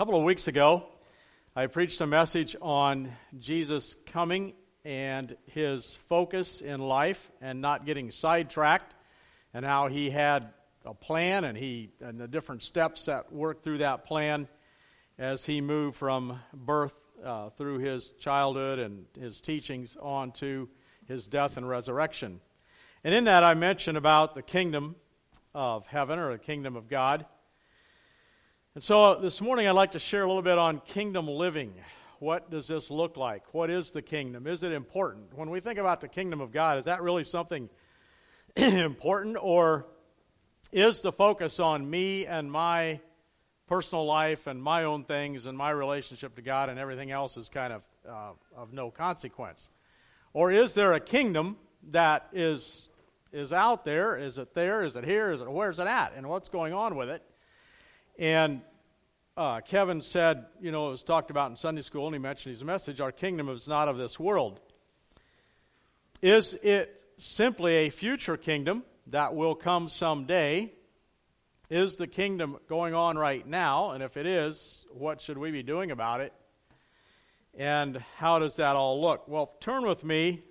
[0.00, 0.82] couple of weeks ago,
[1.54, 8.10] I preached a message on Jesus coming and his focus in life and not getting
[8.10, 8.94] sidetracked,
[9.52, 10.54] and how he had
[10.86, 14.48] a plan and he and the different steps that worked through that plan
[15.18, 20.66] as he moved from birth uh, through his childhood and his teachings on to
[21.08, 22.40] his death and resurrection.
[23.04, 24.96] And in that, I mentioned about the kingdom
[25.54, 27.26] of heaven or the kingdom of God.
[28.80, 31.74] And so this morning, I'd like to share a little bit on kingdom living.
[32.18, 33.42] What does this look like?
[33.52, 34.46] What is the kingdom?
[34.46, 35.36] Is it important?
[35.36, 37.68] When we think about the kingdom of God, is that really something
[38.56, 39.84] important, or
[40.72, 43.00] is the focus on me and my
[43.66, 47.50] personal life and my own things and my relationship to God, and everything else is
[47.50, 49.68] kind of uh, of no consequence?
[50.32, 51.58] Or is there a kingdom
[51.90, 52.88] that is
[53.30, 54.16] is out there?
[54.16, 54.82] Is it there?
[54.82, 55.32] Is it here?
[55.32, 56.14] Is it where's it at?
[56.16, 57.22] And what's going on with it?
[58.18, 58.62] And
[59.36, 62.52] uh, Kevin said, you know, it was talked about in Sunday school, and he mentioned
[62.52, 64.60] his message Our kingdom is not of this world.
[66.20, 70.72] Is it simply a future kingdom that will come someday?
[71.70, 73.92] Is the kingdom going on right now?
[73.92, 76.32] And if it is, what should we be doing about it?
[77.56, 79.28] And how does that all look?
[79.28, 80.42] Well, turn with me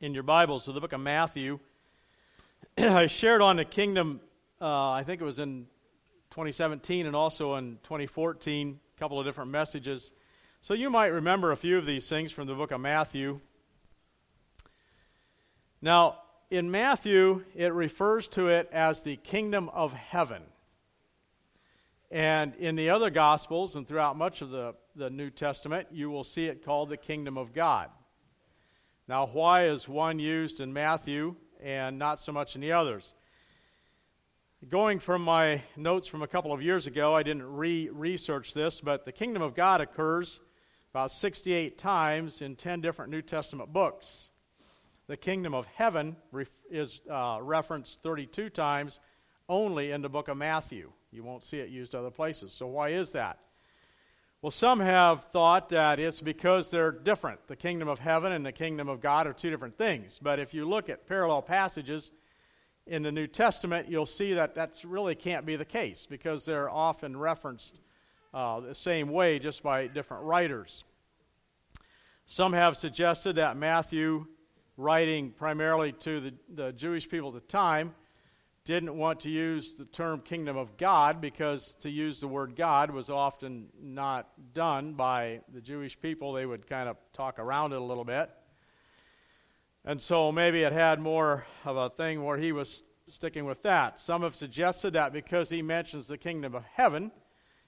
[0.00, 1.58] in your Bibles to the book of Matthew.
[2.78, 4.20] I shared on the kingdom,
[4.60, 5.66] uh, I think it was in
[6.38, 10.12] 2017 and also in 2014, a couple of different messages.
[10.60, 13.40] So you might remember a few of these things from the book of Matthew.
[15.82, 20.42] Now, in Matthew, it refers to it as the kingdom of heaven.
[22.08, 26.22] And in the other Gospels and throughout much of the, the New Testament, you will
[26.22, 27.90] see it called the kingdom of God.
[29.08, 33.14] Now, why is one used in Matthew and not so much in the others?
[34.66, 38.80] Going from my notes from a couple of years ago, I didn't re research this,
[38.80, 40.40] but the kingdom of God occurs
[40.92, 44.30] about 68 times in 10 different New Testament books.
[45.06, 46.16] The kingdom of heaven
[46.72, 48.98] is uh, referenced 32 times
[49.48, 50.90] only in the book of Matthew.
[51.12, 52.52] You won't see it used other places.
[52.52, 53.38] So, why is that?
[54.42, 57.46] Well, some have thought that it's because they're different.
[57.46, 60.18] The kingdom of heaven and the kingdom of God are two different things.
[60.20, 62.10] But if you look at parallel passages,
[62.88, 66.70] in the New Testament, you'll see that that really can't be the case because they're
[66.70, 67.80] often referenced
[68.32, 70.84] uh, the same way just by different writers.
[72.24, 74.26] Some have suggested that Matthew,
[74.76, 77.94] writing primarily to the, the Jewish people at the time,
[78.64, 82.90] didn't want to use the term kingdom of God because to use the word God
[82.90, 86.34] was often not done by the Jewish people.
[86.34, 88.30] They would kind of talk around it a little bit.
[89.84, 93.98] And so maybe it had more of a thing where he was sticking with that.
[93.98, 97.10] Some have suggested that because he mentions the kingdom of heaven,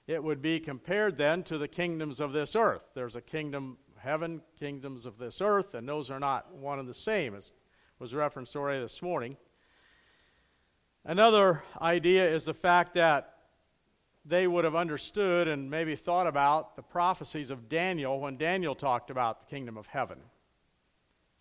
[0.07, 2.83] it would be compared then to the kingdoms of this earth.
[2.93, 6.93] There's a kingdom heaven, kingdoms of this earth, and those are not one and the
[6.93, 7.53] same, as
[7.99, 9.37] was referenced already this morning.
[11.05, 13.35] Another idea is the fact that
[14.25, 19.09] they would have understood and maybe thought about the prophecies of Daniel when Daniel talked
[19.09, 20.19] about the kingdom of heaven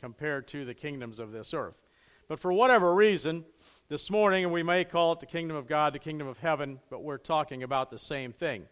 [0.00, 1.80] compared to the kingdoms of this earth.
[2.28, 3.44] But for whatever reason,
[3.90, 6.78] this morning, and we may call it the kingdom of God, the kingdom of heaven,
[6.90, 8.66] but we're talking about the same thing.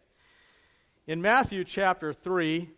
[1.09, 2.71] In Matthew chapter 3,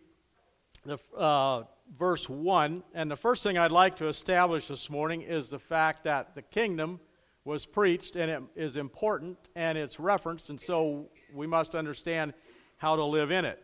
[0.83, 1.63] the, uh,
[1.95, 6.05] verse 1, and the first thing I'd like to establish this morning is the fact
[6.05, 6.99] that the kingdom
[7.45, 12.33] was preached and it is important and it's referenced, and so we must understand
[12.77, 13.63] how to live in it.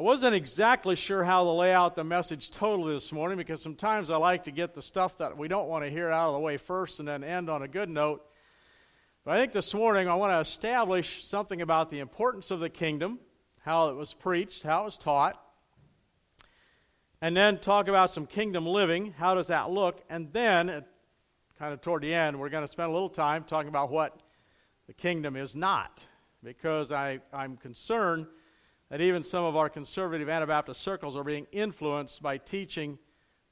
[0.00, 4.08] I wasn't exactly sure how to lay out the message totally this morning because sometimes
[4.08, 6.38] I like to get the stuff that we don't want to hear out of the
[6.38, 8.24] way first and then end on a good note.
[9.26, 12.70] But I think this morning I want to establish something about the importance of the
[12.70, 13.18] kingdom,
[13.60, 15.38] how it was preached, how it was taught,
[17.20, 19.12] and then talk about some kingdom living.
[19.18, 20.02] How does that look?
[20.08, 20.82] And then,
[21.58, 24.18] kind of toward the end, we're going to spend a little time talking about what
[24.86, 26.06] the kingdom is not
[26.42, 28.28] because I, I'm concerned
[28.90, 32.98] that even some of our conservative Anabaptist circles are being influenced by teaching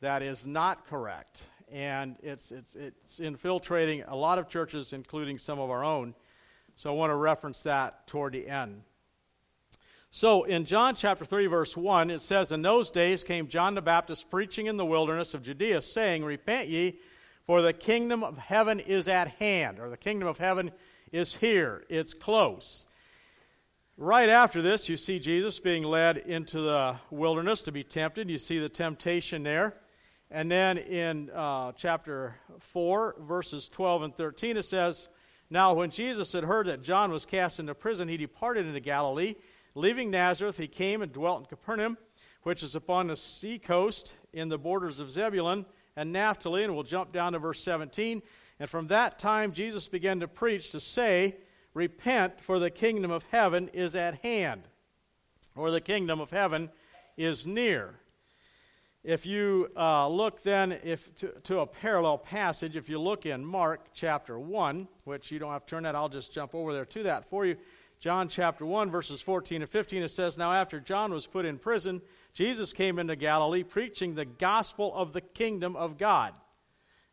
[0.00, 1.44] that is not correct.
[1.70, 6.14] And it's, it's, it's infiltrating a lot of churches, including some of our own.
[6.76, 8.82] So I want to reference that toward the end.
[10.10, 13.82] So in John chapter 3, verse 1, it says, In those days came John the
[13.82, 16.98] Baptist preaching in the wilderness of Judea, saying, Repent ye,
[17.44, 20.72] for the kingdom of heaven is at hand, or the kingdom of heaven
[21.12, 22.86] is here, it's close.
[24.00, 28.30] Right after this, you see Jesus being led into the wilderness to be tempted.
[28.30, 29.74] You see the temptation there.
[30.30, 35.08] And then in uh, chapter 4, verses 12 and 13, it says,
[35.50, 39.34] Now, when Jesus had heard that John was cast into prison, he departed into Galilee.
[39.74, 41.98] Leaving Nazareth, he came and dwelt in Capernaum,
[42.44, 45.66] which is upon the sea coast in the borders of Zebulun
[45.96, 46.62] and Naphtali.
[46.62, 48.22] And we'll jump down to verse 17.
[48.60, 51.34] And from that time, Jesus began to preach to say,
[51.74, 54.62] Repent, for the kingdom of heaven is at hand,
[55.54, 56.70] or the kingdom of heaven
[57.16, 58.00] is near.
[59.04, 63.44] If you uh, look then if to, to, a parallel passage, if you look in
[63.44, 66.84] Mark chapter 1, which you don't have to turn that, I'll just jump over there
[66.84, 67.56] to that for you.
[68.00, 71.58] John chapter 1, verses 14 and 15, it says, Now after John was put in
[71.58, 72.00] prison,
[72.32, 76.34] Jesus came into Galilee preaching the gospel of the kingdom of God,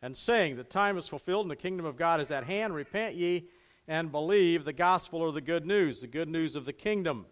[0.02, 2.76] and saying, The time is fulfilled and the kingdom of God is at hand.
[2.76, 3.46] Repent ye
[3.88, 7.26] and believe the gospel or the good news, the good news of the kingdom.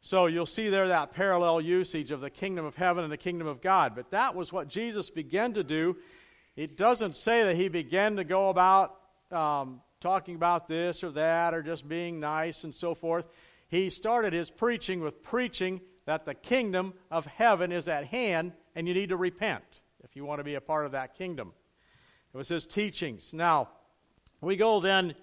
[0.00, 3.46] So you'll see there that parallel usage of the kingdom of heaven and the kingdom
[3.46, 3.94] of God.
[3.94, 5.96] But that was what Jesus began to do.
[6.56, 8.96] It doesn't say that he began to go about
[9.30, 13.26] um, talking about this or that or just being nice and so forth.
[13.68, 18.88] He started his preaching with preaching that the kingdom of heaven is at hand and
[18.88, 21.52] you need to repent if you want to be a part of that kingdom.
[22.32, 23.32] It was his teachings.
[23.32, 23.68] Now,
[24.40, 25.14] we go then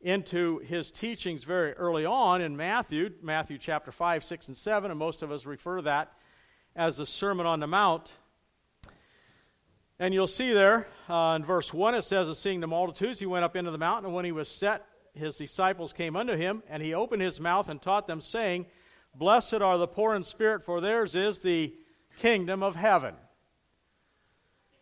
[0.00, 4.98] into his teachings very early on in Matthew, Matthew chapter 5, 6, and 7, and
[4.98, 6.12] most of us refer to that
[6.74, 8.16] as the Sermon on the Mount.
[9.98, 13.26] And you'll see there uh, in verse 1 it says, "Of seeing the multitudes, he
[13.26, 16.62] went up into the mountain, and when he was set, his disciples came unto him,
[16.68, 18.66] and he opened his mouth and taught them, saying,
[19.14, 21.74] Blessed are the poor in spirit, for theirs is the
[22.18, 23.14] kingdom of heaven.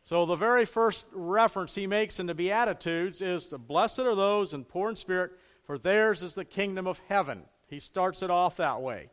[0.07, 4.65] So, the very first reference he makes in the Beatitudes is blessed are those in
[4.65, 5.33] poor in spirit,
[5.65, 7.45] for theirs is the kingdom of heaven.
[7.69, 9.09] He starts it off that way.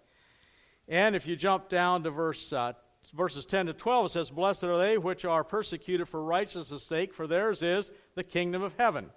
[0.89, 2.73] And if you jump down to verse, uh,
[3.13, 7.13] verses 10 to 12, it says, Blessed are they which are persecuted for righteousness' sake,
[7.13, 9.11] for theirs is the kingdom of heaven.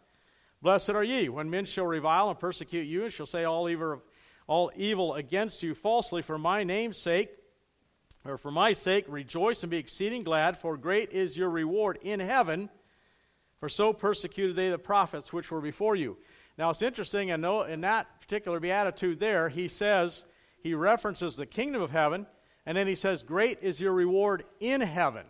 [0.62, 4.00] Blessed are ye when men shall revile and persecute you, and shall say all evil,
[4.46, 7.30] all evil against you falsely for my name's sake
[8.24, 12.20] or for my sake, rejoice and be exceeding glad, for great is your reward in
[12.20, 12.70] heaven.
[13.60, 16.16] For so persecuted they the prophets which were before you.
[16.56, 20.24] Now it's interesting, and in that particular beatitude there, he says,
[20.62, 22.26] he references the kingdom of heaven,
[22.64, 25.26] and then he says, Great is your reward in heaven.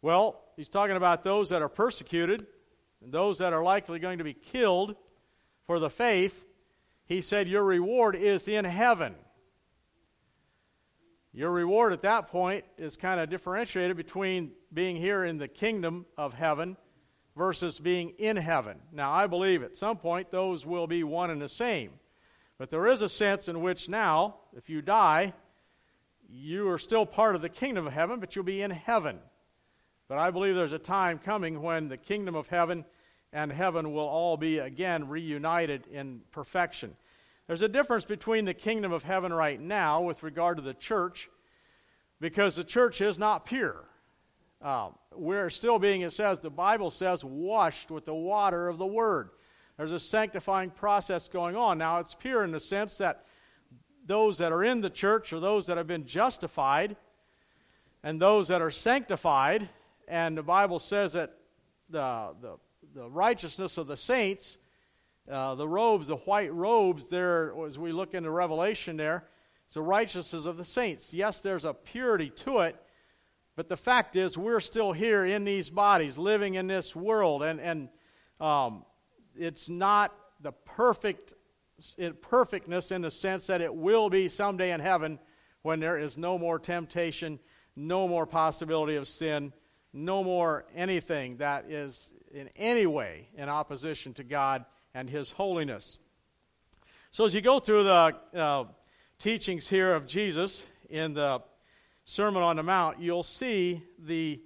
[0.00, 2.44] Well, he's talking about those that are persecuted,
[3.00, 4.96] and those that are likely going to be killed
[5.66, 6.44] for the faith.
[7.06, 9.14] He said, Your reward is in heaven.
[11.34, 16.04] Your reward at that point is kind of differentiated between being here in the kingdom
[16.18, 16.76] of heaven
[17.34, 18.78] versus being in heaven.
[18.92, 21.92] Now, I believe at some point those will be one and the same.
[22.58, 25.32] But there is a sense in which now, if you die,
[26.28, 29.18] you are still part of the kingdom of heaven, but you'll be in heaven.
[30.08, 32.84] But I believe there's a time coming when the kingdom of heaven
[33.32, 36.94] and heaven will all be again reunited in perfection.
[37.52, 41.28] There's a difference between the kingdom of heaven right now with regard to the church
[42.18, 43.84] because the church is not pure.
[44.62, 48.86] Um, we're still being, it says, the Bible says, washed with the water of the
[48.86, 49.32] Word.
[49.76, 51.76] There's a sanctifying process going on.
[51.76, 53.26] Now, it's pure in the sense that
[54.06, 56.96] those that are in the church are those that have been justified
[58.02, 59.68] and those that are sanctified.
[60.08, 61.36] And the Bible says that
[61.90, 62.56] the, the,
[62.94, 64.56] the righteousness of the saints
[65.30, 69.28] uh, the robes, the white robes, there, as we look into Revelation there,
[69.66, 71.14] it's the righteousness of the saints.
[71.14, 72.76] Yes, there's a purity to it,
[73.56, 77.60] but the fact is, we're still here in these bodies, living in this world, and,
[77.60, 77.88] and
[78.40, 78.84] um,
[79.36, 81.34] it's not the perfect
[82.20, 85.18] perfectness in the sense that it will be someday in heaven
[85.62, 87.38] when there is no more temptation,
[87.76, 89.52] no more possibility of sin,
[89.92, 95.98] no more anything that is in any way in opposition to God and His holiness.
[97.10, 98.64] So, as you go through the uh,
[99.18, 101.42] teachings here of Jesus in the
[102.04, 104.40] Sermon on the Mount, you'll see the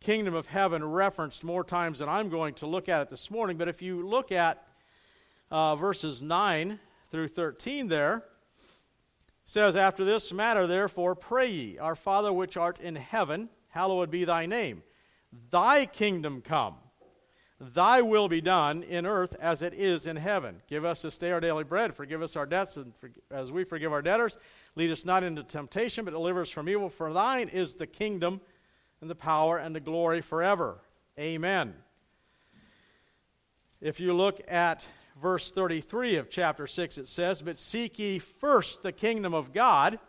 [0.00, 3.56] kingdom of heaven referenced more times than I'm going to look at it this morning.
[3.56, 4.62] But if you look at
[5.50, 6.78] uh, verses 9
[7.10, 8.24] through 13 there,
[9.44, 14.24] says, After this matter, therefore, pray ye, Our Father which art in heaven, hallowed be
[14.24, 14.82] thy name.
[15.50, 16.76] Thy kingdom come.
[17.60, 20.60] Thy will be done in earth as it is in heaven.
[20.68, 21.94] Give us this day our daily bread.
[21.94, 22.76] Forgive us our debts
[23.30, 24.36] as we forgive our debtors.
[24.74, 26.88] Lead us not into temptation, but deliver us from evil.
[26.88, 28.40] For thine is the kingdom
[29.00, 30.80] and the power and the glory forever.
[31.18, 31.74] Amen.
[33.80, 34.86] If you look at
[35.20, 40.00] verse 33 of chapter 6, it says, But seek ye first the kingdom of God.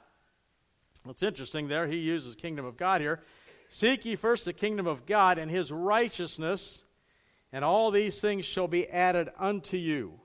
[1.07, 3.21] It's interesting there, he uses kingdom of God here.
[3.69, 6.85] Seek ye first the kingdom of God and his righteousness
[7.55, 10.19] and all these things shall be added unto you.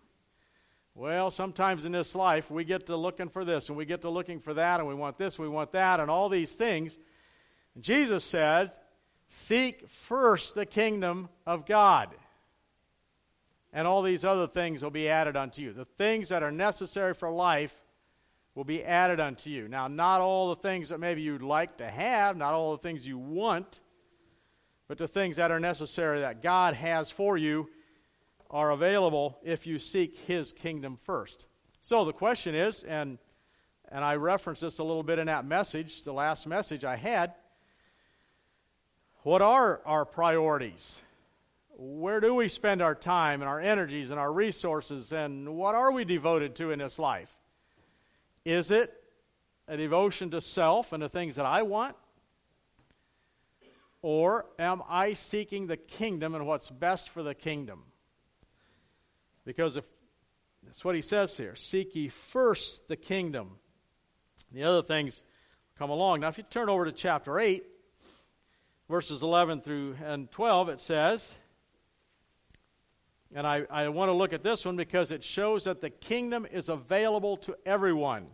[0.96, 4.10] Well, sometimes in this life, we get to looking for this, and we get to
[4.10, 6.98] looking for that, and we want this, we want that, and all these things.
[7.78, 8.76] Jesus said,
[9.28, 12.08] Seek first the kingdom of God,
[13.72, 15.72] and all these other things will be added unto you.
[15.72, 17.80] The things that are necessary for life
[18.56, 19.68] will be added unto you.
[19.68, 23.06] Now, not all the things that maybe you'd like to have, not all the things
[23.06, 23.78] you want,
[24.90, 27.70] but the things that are necessary that God has for you
[28.50, 31.46] are available if you seek His kingdom first.
[31.80, 33.18] So the question is, and
[33.88, 37.34] and I referenced this a little bit in that message, the last message I had.
[39.22, 41.00] What are our priorities?
[41.68, 45.92] Where do we spend our time and our energies and our resources, and what are
[45.92, 47.32] we devoted to in this life?
[48.44, 48.92] Is it
[49.68, 51.94] a devotion to self and the things that I want?
[54.02, 57.84] Or am I seeking the kingdom and what's best for the kingdom?
[59.44, 59.84] Because if
[60.64, 63.58] that's what he says here seek ye first the kingdom.
[64.52, 65.22] The other things
[65.78, 66.20] come along.
[66.20, 67.64] Now, if you turn over to chapter 8,
[68.88, 71.38] verses 11 through and 12, it says,
[73.34, 76.46] and I, I want to look at this one because it shows that the kingdom
[76.50, 78.26] is available to everyone.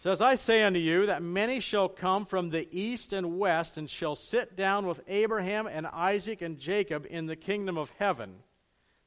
[0.00, 3.90] Says, I say unto you that many shall come from the east and west and
[3.90, 8.36] shall sit down with Abraham and Isaac and Jacob in the kingdom of heaven.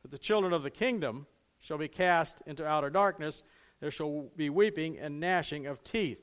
[0.01, 1.27] But the children of the kingdom
[1.59, 3.43] shall be cast into outer darkness.
[3.79, 6.19] There shall be weeping and gnashing of teeth.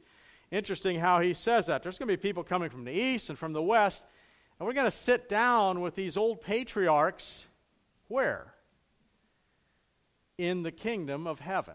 [0.50, 1.82] Interesting how he says that.
[1.82, 4.04] There's going to be people coming from the east and from the west,
[4.58, 7.46] and we're going to sit down with these old patriarchs.
[8.08, 8.54] Where?
[10.36, 11.74] In the kingdom of heaven.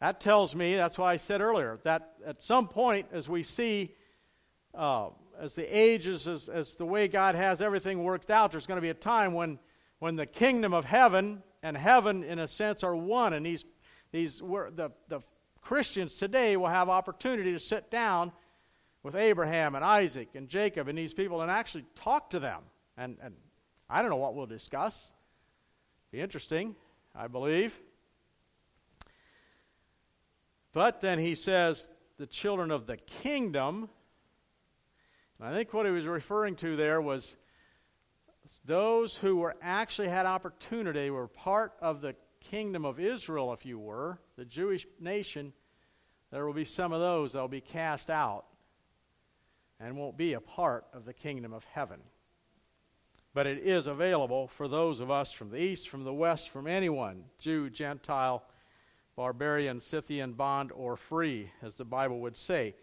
[0.00, 3.94] That tells me, that's why I said earlier, that at some point, as we see,
[4.74, 8.76] uh, as the ages, as, as the way God has everything worked out, there's going
[8.76, 9.58] to be a time when,
[9.98, 13.32] when the kingdom of heaven and heaven, in a sense, are one.
[13.32, 13.64] And these,
[14.12, 15.20] these the, the
[15.62, 18.32] Christians today will have opportunity to sit down
[19.02, 22.62] with Abraham and Isaac and Jacob and these people and actually talk to them.
[22.98, 23.34] And, and
[23.88, 25.10] I don't know what we'll discuss.
[26.12, 26.76] Be interesting,
[27.14, 27.78] I believe.
[30.76, 33.88] But then he says, the children of the kingdom.
[35.38, 37.38] And I think what he was referring to there was
[38.62, 43.78] those who were actually had opportunity, were part of the kingdom of Israel, if you
[43.78, 45.54] were, the Jewish nation.
[46.30, 48.44] There will be some of those that will be cast out
[49.80, 52.00] and won't be a part of the kingdom of heaven.
[53.32, 56.66] But it is available for those of us from the east, from the west, from
[56.66, 58.44] anyone, Jew, Gentile,
[59.16, 62.74] barbarian, Scythian, bond, or free, as the Bible would say.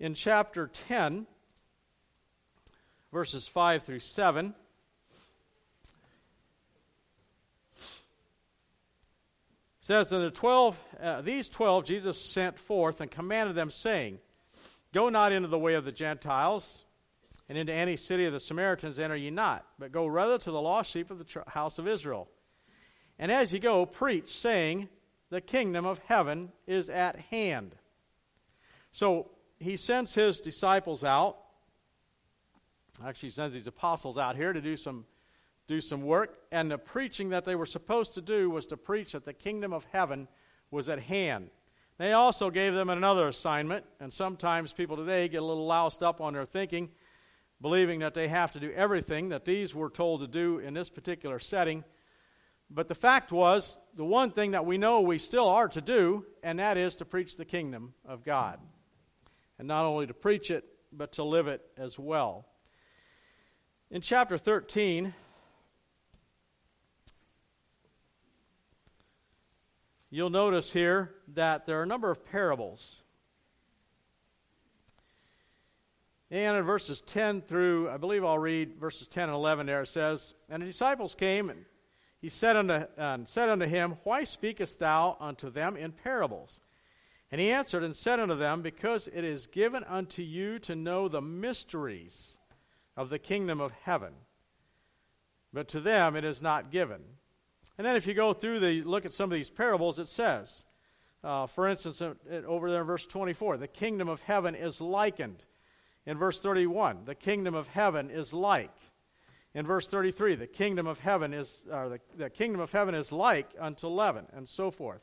[0.00, 1.26] In chapter 10,
[3.12, 4.54] verses 5 through 7,
[9.80, 14.18] says, And the twelve, uh, these twelve Jesus sent forth and commanded them, saying,
[14.92, 16.84] Go not into the way of the Gentiles,
[17.48, 20.60] and into any city of the Samaritans enter ye not, but go rather to the
[20.60, 22.28] lost sheep of the tr- house of Israel.
[23.18, 24.88] And as ye go, preach, saying,
[25.30, 27.74] the kingdom of heaven is at hand.
[28.92, 31.38] So he sends his disciples out.
[33.04, 35.04] Actually, sends these apostles out here to do some,
[35.66, 36.38] do some work.
[36.50, 39.72] And the preaching that they were supposed to do was to preach that the kingdom
[39.72, 40.28] of heaven
[40.70, 41.50] was at hand.
[41.98, 46.20] They also gave them another assignment, and sometimes people today get a little loused up
[46.20, 46.90] on their thinking,
[47.60, 50.90] believing that they have to do everything that these were told to do in this
[50.90, 51.84] particular setting.
[52.68, 56.26] But the fact was, the one thing that we know we still are to do,
[56.42, 58.58] and that is to preach the kingdom of God.
[59.58, 62.46] And not only to preach it, but to live it as well.
[63.90, 65.14] In chapter 13,
[70.10, 73.02] you'll notice here that there are a number of parables.
[76.32, 79.86] And in verses 10 through, I believe I'll read verses 10 and 11 there, it
[79.86, 81.64] says, And the disciples came and
[82.20, 86.60] he said unto, uh, said unto him, Why speakest thou unto them in parables?
[87.30, 91.08] And he answered and said unto them, Because it is given unto you to know
[91.08, 92.38] the mysteries
[92.96, 94.14] of the kingdom of heaven,
[95.52, 97.02] but to them it is not given.
[97.78, 100.64] And then if you go through the look at some of these parables, it says,
[101.22, 102.14] uh, for instance, uh,
[102.46, 105.44] over there in verse 24, the kingdom of heaven is likened.
[106.06, 108.76] In verse 31, the kingdom of heaven is like.
[109.56, 113.10] In verse 33, the kingdom of heaven is, or the, the kingdom of heaven is
[113.10, 115.00] like unto leaven, and so forth.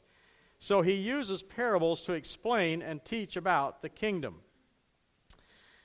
[0.59, 4.41] So he uses parables to explain and teach about the kingdom.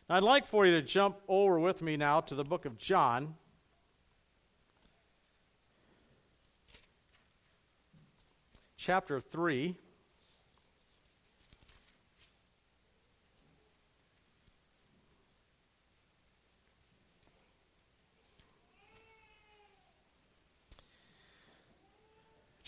[0.07, 2.77] now I'd like for you to jump over with me now to the book of
[2.77, 3.37] John.
[8.77, 9.77] Chapter 3.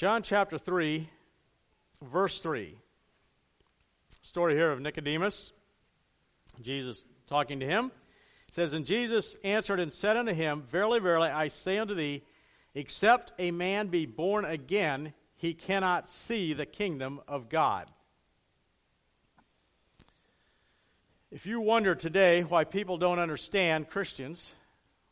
[0.00, 1.10] John chapter 3,
[2.00, 2.74] verse 3.
[4.22, 5.52] Story here of Nicodemus.
[6.62, 7.92] Jesus talking to him.
[8.48, 12.22] It says, And Jesus answered and said unto him, Verily, verily, I say unto thee,
[12.74, 17.86] except a man be born again, he cannot see the kingdom of God.
[21.30, 24.54] If you wonder today why people don't understand Christians,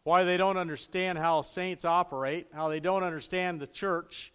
[0.05, 4.33] why they don't understand how saints operate, how they don't understand the church,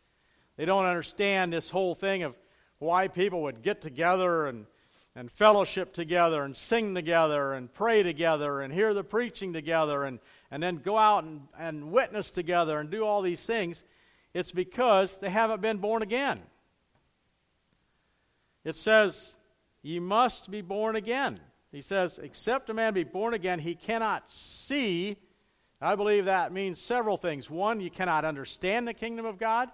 [0.58, 2.36] they don't understand this whole thing of
[2.80, 4.66] why people would get together and,
[5.16, 10.20] and fellowship together and sing together and pray together and hear the preaching together and,
[10.52, 13.84] and then go out and, and witness together and do all these things.
[14.34, 16.42] It's because they haven't been born again.
[18.64, 19.36] It says,
[19.82, 21.40] Ye must be born again.
[21.72, 25.18] He says, Except a man be born again, he cannot see.
[25.82, 27.50] I believe that means several things.
[27.50, 29.70] One, you cannot understand the kingdom of God.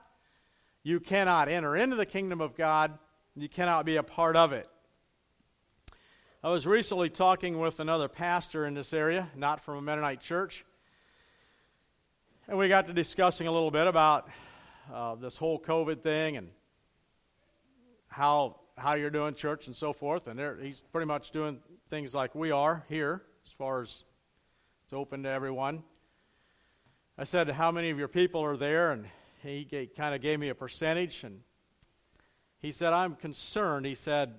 [0.83, 2.97] You cannot enter into the kingdom of God.
[3.35, 4.67] You cannot be a part of it.
[6.41, 10.63] I was recently talking with another pastor in this area, not from a Mennonite church.
[12.47, 14.29] And we got to discussing a little bit about
[14.91, 16.49] uh, this whole COVID thing and
[18.07, 20.27] how how you're doing church and so forth.
[20.27, 21.59] And he's pretty much doing
[21.89, 24.03] things like we are here, as far as
[24.85, 25.83] it's open to everyone.
[27.17, 29.05] I said, "How many of your people are there?" And
[29.41, 31.41] he kind of gave me a percentage, and
[32.59, 33.85] he said, I'm concerned.
[33.85, 34.33] He said,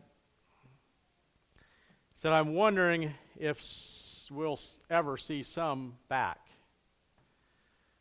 [2.15, 3.63] said I'm wondering if
[4.31, 6.39] we'll ever see some back.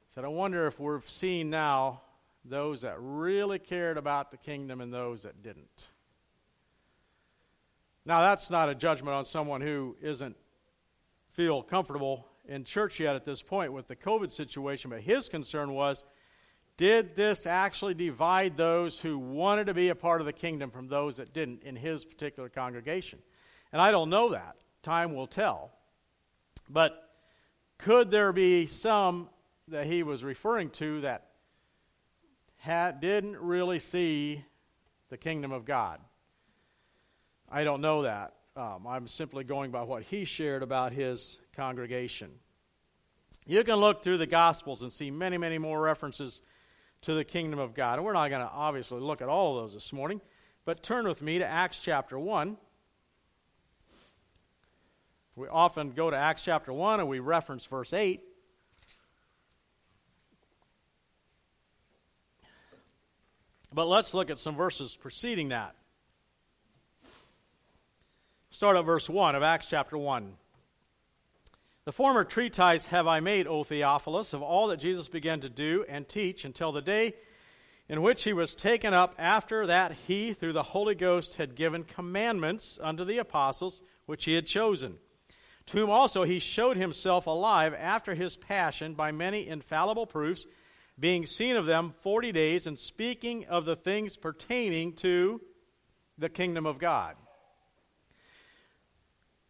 [0.08, 2.01] He said, I wonder if we're seeing now
[2.44, 5.89] those that really cared about the kingdom and those that didn't.
[8.06, 10.36] Now, that's not a judgment on someone who isn't
[11.32, 15.73] feel comfortable in church yet at this point with the COVID situation, but his concern
[15.73, 16.04] was
[16.80, 20.88] did this actually divide those who wanted to be a part of the kingdom from
[20.88, 23.20] those that didn't in his particular congregation?
[23.74, 24.56] And I don't know that.
[24.82, 25.74] Time will tell.
[26.70, 27.10] But
[27.80, 29.28] could there be some
[29.68, 31.32] that he was referring to that
[32.60, 34.46] had, didn't really see
[35.10, 36.00] the kingdom of God?
[37.50, 38.36] I don't know that.
[38.56, 42.32] Um, I'm simply going by what he shared about his congregation.
[43.46, 46.42] You can look through the Gospels and see many, many more references
[47.01, 47.97] to the kingdom of God.
[47.97, 50.21] And we're not going to obviously look at all of those this morning,
[50.65, 52.57] but turn with me to Acts chapter 1.
[55.35, 58.21] We often go to Acts chapter 1 and we reference verse 8.
[63.73, 65.75] But let's look at some verses preceding that.
[68.49, 70.33] Start at verse 1 of Acts chapter 1.
[71.89, 75.86] The former treatise have I made, O Theophilus, of all that Jesus began to do
[75.89, 77.15] and teach until the day
[77.88, 81.84] in which he was taken up, after that he, through the Holy Ghost, had given
[81.84, 84.99] commandments unto the apostles which he had chosen,
[85.65, 90.45] to whom also he showed himself alive after his passion by many infallible proofs,
[90.99, 95.41] being seen of them forty days, and speaking of the things pertaining to
[96.19, 97.15] the kingdom of God.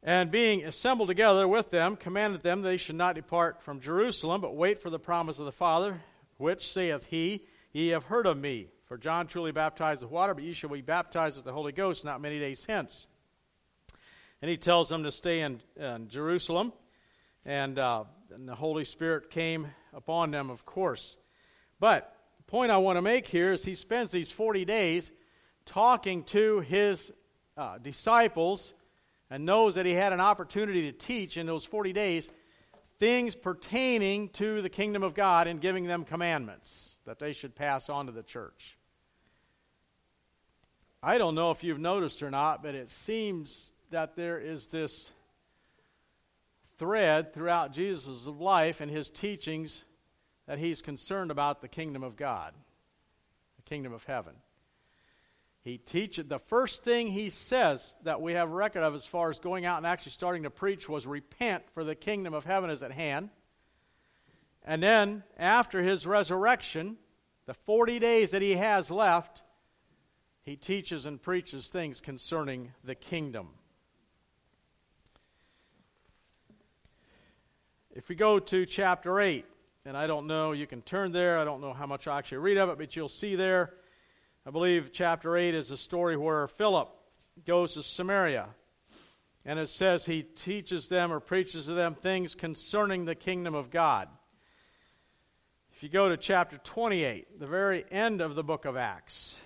[0.01, 4.55] And being assembled together with them, commanded them they should not depart from Jerusalem, but
[4.55, 6.01] wait for the promise of the Father,
[6.38, 8.67] which saith he, Ye have heard of me.
[8.85, 12.03] For John truly baptized with water, but ye shall be baptized with the Holy Ghost
[12.03, 13.07] not many days hence.
[14.41, 16.73] And he tells them to stay in, in Jerusalem.
[17.45, 21.17] And, uh, and the Holy Spirit came upon them, of course.
[21.79, 25.12] But the point I want to make here is he spends these 40 days
[25.65, 27.12] talking to his
[27.57, 28.73] uh, disciples
[29.30, 32.30] and knows that he had an opportunity to teach in those 40 days
[33.00, 37.89] things pertaining to the kingdom of God and giving them commandments that they should pass
[37.89, 38.78] on to the church.
[41.02, 45.12] I don't know if you've noticed or not, but it seems that there is this
[46.78, 49.86] thread throughout Jesus' life and his teachings
[50.46, 52.54] that he's concerned about the kingdom of God,
[53.56, 54.34] the kingdom of heaven.
[55.69, 59.38] He teaches, the first thing he says that we have record of as far as
[59.38, 62.82] going out and actually starting to preach was repent, for the kingdom of heaven is
[62.82, 63.29] at hand.
[64.65, 66.97] And then, after his resurrection,
[67.45, 69.43] the 40 days that he has left,
[70.41, 73.49] he teaches and preaches things concerning the kingdom.
[77.91, 79.45] If we go to chapter 8,
[79.86, 81.38] and I don't know, you can turn there.
[81.38, 83.75] I don't know how much I actually read of it, but you'll see there.
[84.49, 86.89] I believe chapter 8 is a story where Philip
[87.45, 88.47] goes to Samaria.
[89.45, 93.69] And it says he teaches them or preaches to them things concerning the kingdom of
[93.69, 94.09] God.
[95.75, 99.39] If you go to chapter 28, the very end of the book of Acts,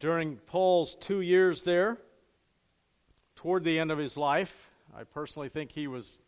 [0.00, 1.98] during Paul's two years there,
[3.34, 6.22] toward the end of his life, I personally think he was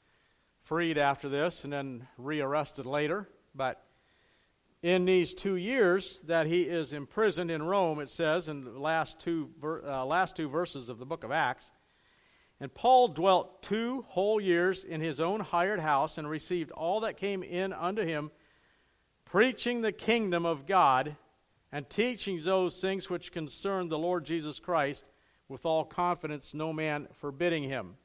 [0.68, 3.26] freed after this and then rearrested later.
[3.54, 3.82] But
[4.82, 9.18] in these two years that he is imprisoned in Rome, it says in the last
[9.18, 11.72] two, uh, last two verses of the book of Acts,
[12.60, 17.16] and Paul dwelt two whole years in his own hired house and received all that
[17.16, 18.30] came in unto him,
[19.24, 21.16] preaching the kingdom of God
[21.72, 25.08] and teaching those things which concern the Lord Jesus Christ
[25.48, 27.96] with all confidence, no man forbidding him.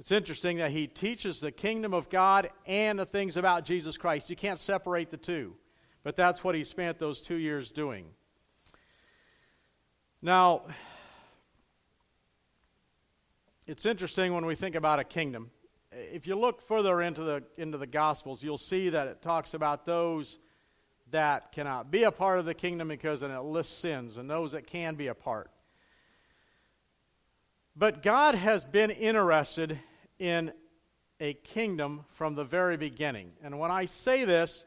[0.00, 4.30] It's interesting that he teaches the kingdom of God and the things about Jesus Christ.
[4.30, 5.56] You can't separate the two,
[6.02, 8.06] but that's what he spent those two years doing.
[10.22, 10.62] Now,
[13.66, 15.50] it's interesting when we think about a kingdom.
[15.92, 19.84] If you look further into the, into the Gospels, you'll see that it talks about
[19.84, 20.38] those
[21.10, 24.66] that cannot be a part of the kingdom because it lists sins, and those that
[24.66, 25.50] can be a part.
[27.76, 29.78] But God has been interested
[30.20, 30.52] in
[31.18, 33.32] a kingdom from the very beginning.
[33.42, 34.64] And when I say this,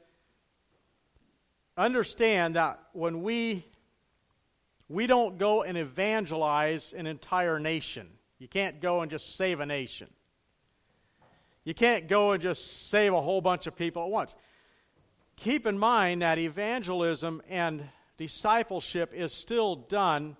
[1.78, 3.64] understand that when we
[4.90, 8.08] we don't go and evangelize an entire nation.
[8.38, 10.08] You can't go and just save a nation.
[11.64, 14.36] You can't go and just save a whole bunch of people at once.
[15.38, 20.36] Keep in mind that evangelism and discipleship is still done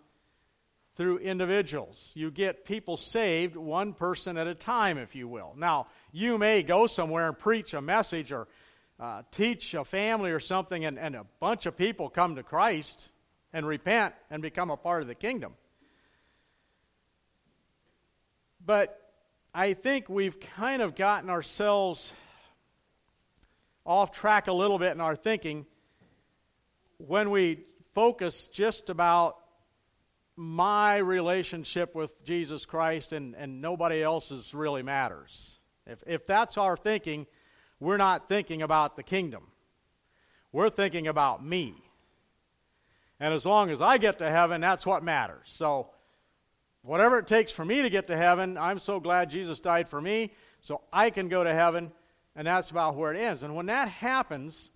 [0.96, 2.12] through individuals.
[2.14, 5.54] You get people saved one person at a time, if you will.
[5.58, 8.48] Now, you may go somewhere and preach a message or
[9.00, 13.10] uh, teach a family or something, and, and a bunch of people come to Christ
[13.52, 15.54] and repent and become a part of the kingdom.
[18.66, 19.00] But
[19.54, 22.14] I think we've kind of gotten ourselves
[23.86, 25.66] off track a little bit in our thinking
[26.98, 29.38] when we focus just about
[30.36, 35.60] my relationship with Jesus Christ and, and nobody else's really matters.
[35.86, 37.28] If, if that's our thinking,
[37.80, 39.48] we're not thinking about the kingdom.
[40.52, 41.76] We're thinking about me.
[43.20, 45.46] And as long as I get to heaven, that's what matters.
[45.46, 45.90] So
[46.84, 50.02] Whatever it takes for me to get to heaven, I'm so glad Jesus died for
[50.02, 51.94] me so I can go to heaven,
[52.36, 53.42] and that's about where it ends.
[53.42, 54.70] And when that happens,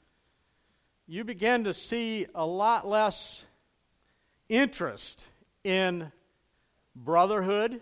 [1.05, 3.45] you begin to see a lot less
[4.47, 5.27] interest
[5.63, 6.11] in
[6.95, 7.81] brotherhood,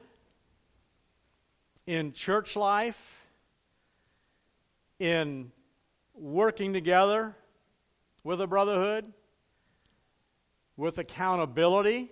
[1.86, 3.26] in church life,
[5.00, 5.52] in
[6.14, 7.36] working together
[8.24, 9.12] with a brotherhood,
[10.78, 12.12] with accountability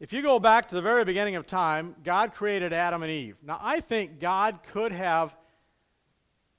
[0.00, 3.36] if you go back to the very beginning of time, God created Adam and Eve.
[3.42, 5.36] Now, I think God could have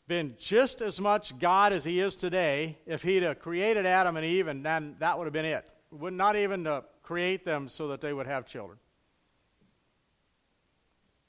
[0.08, 4.24] been just as much God as he is today if he'd have created Adam and
[4.24, 5.72] Eve, and then that would have been it.
[5.92, 8.80] Would not even to create them so that they would have children.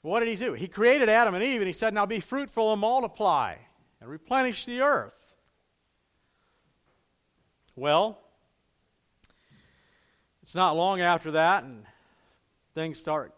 [0.01, 0.53] What did he do?
[0.53, 3.55] He created Adam and Eve, and he said, Now be fruitful and multiply
[4.01, 5.15] and replenish the earth.
[7.75, 8.19] Well,
[10.43, 11.85] it's not long after that, and
[12.75, 13.33] things start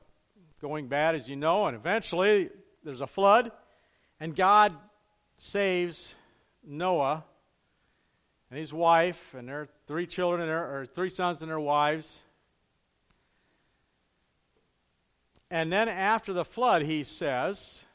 [0.59, 2.49] going bad, as you know, and eventually
[2.83, 3.51] there's a flood,
[4.19, 4.75] and God
[5.37, 6.15] saves
[6.63, 7.23] Noah
[8.49, 12.21] and his wife and their three children and their, or three sons and their wives.
[15.49, 17.85] And then after the flood, he says,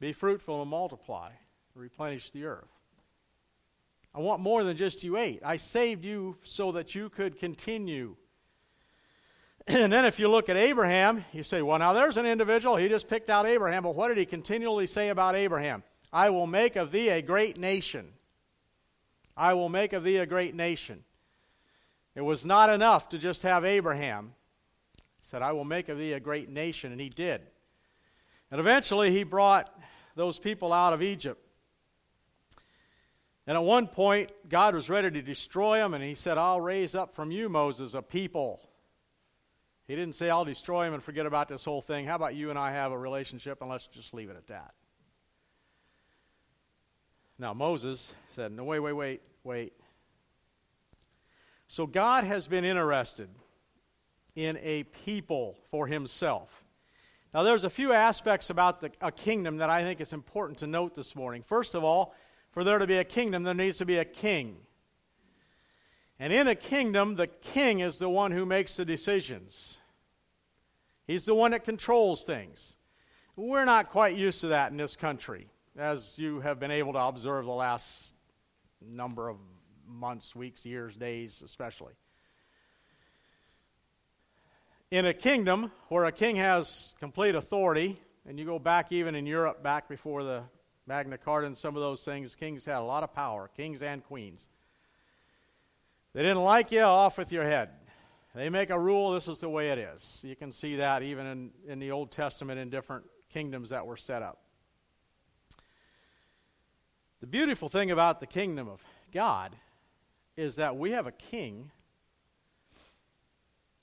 [0.00, 1.30] Be fruitful and multiply,
[1.74, 2.72] replenish the earth.
[4.14, 5.40] I want more than just you eight.
[5.44, 8.16] I saved you so that you could continue
[9.66, 12.76] and then if you look at Abraham, you say, well, now there's an individual.
[12.76, 15.82] He just picked out Abraham, but what did he continually say about Abraham?
[16.12, 18.12] I will make of thee a great nation.
[19.36, 21.04] I will make of thee a great nation.
[22.14, 24.34] It was not enough to just have Abraham.
[24.96, 27.40] He said, I will make of thee a great nation, and he did.
[28.50, 29.74] And eventually he brought
[30.14, 31.40] those people out of Egypt.
[33.46, 36.94] And at one point, God was ready to destroy them, and he said, I'll raise
[36.94, 38.60] up from you, Moses, a people
[39.86, 42.06] he didn't say, I'll destroy him and forget about this whole thing.
[42.06, 44.74] How about you and I have a relationship and let's just leave it at that?
[47.38, 49.72] Now, Moses said, No, wait, wait, wait, wait.
[51.66, 53.28] So God has been interested
[54.36, 56.64] in a people for himself.
[57.32, 60.68] Now, there's a few aspects about the, a kingdom that I think is important to
[60.68, 61.42] note this morning.
[61.42, 62.14] First of all,
[62.52, 64.58] for there to be a kingdom, there needs to be a king.
[66.20, 69.78] And in a kingdom, the king is the one who makes the decisions.
[71.08, 72.76] He's the one that controls things.
[73.34, 77.00] We're not quite used to that in this country, as you have been able to
[77.00, 78.14] observe the last
[78.80, 79.36] number of
[79.86, 81.94] months, weeks, years, days, especially.
[84.90, 89.26] In a kingdom where a king has complete authority, and you go back even in
[89.26, 90.44] Europe, back before the
[90.86, 94.04] Magna Carta and some of those things, kings had a lot of power, kings and
[94.04, 94.46] queens.
[96.12, 97.70] They didn't like you, off with your head.
[98.36, 100.20] They make a rule, this is the way it is.
[100.24, 103.96] You can see that even in, in the Old Testament in different kingdoms that were
[103.96, 104.43] set up.
[107.24, 109.56] The beautiful thing about the kingdom of God
[110.36, 111.70] is that we have a king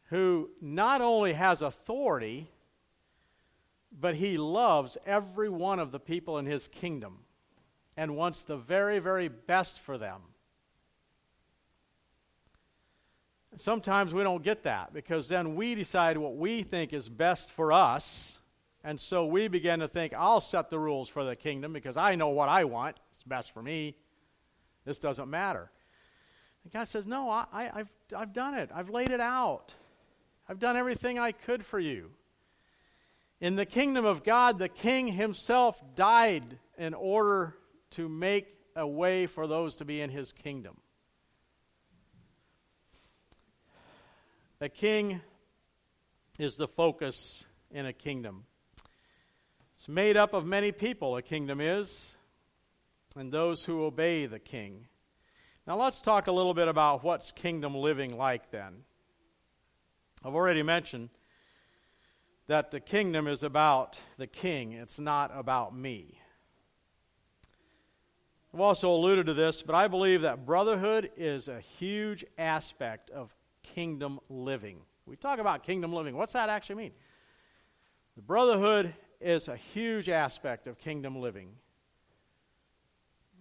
[0.09, 2.51] who not only has authority,
[3.99, 7.21] but he loves every one of the people in his kingdom
[7.97, 10.21] and wants the very, very best for them.
[13.57, 17.73] Sometimes we don't get that because then we decide what we think is best for
[17.73, 18.37] us.
[18.83, 22.13] And so we begin to think, I'll set the rules for the kingdom because I
[22.13, 22.97] know what I want.
[23.21, 23.95] It's best for me.
[24.83, 25.69] This doesn't matter.
[26.63, 28.71] And God says, No, I, have I've done it.
[28.73, 29.75] I've laid it out.
[30.49, 32.09] I've done everything I could for you.
[33.39, 37.55] In the kingdom of God, the king himself died in order
[37.91, 40.77] to make a way for those to be in his kingdom.
[44.59, 45.21] A king
[46.39, 48.45] is the focus in a kingdom.
[49.75, 52.17] It's made up of many people, a kingdom is,
[53.15, 54.87] and those who obey the king.
[55.67, 58.83] Now let's talk a little bit about what's kingdom living like then.
[60.23, 61.09] I've already mentioned
[62.47, 66.19] that the kingdom is about the king, it's not about me.
[68.53, 73.33] I've also alluded to this, but I believe that brotherhood is a huge aspect of
[73.63, 74.79] kingdom living.
[75.05, 76.17] We talk about kingdom living.
[76.17, 76.91] What's that actually mean?
[78.15, 81.53] The brotherhood is a huge aspect of kingdom living.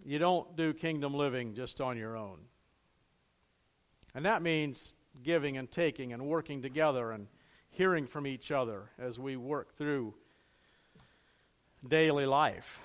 [0.05, 2.39] You don't do kingdom living just on your own.
[4.15, 7.29] And that means giving and taking and working together and
[7.71, 10.15] hearing from each other as we work through
[11.87, 12.81] daily life.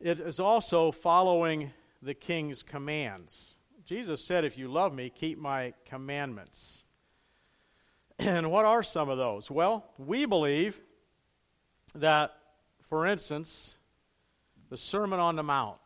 [0.00, 3.56] It is also following the king's commands.
[3.84, 6.82] Jesus said, If you love me, keep my commandments.
[8.18, 9.50] And what are some of those?
[9.50, 10.80] Well, we believe
[11.94, 12.36] that,
[12.88, 13.76] for instance,
[14.72, 15.76] the Sermon on the Mount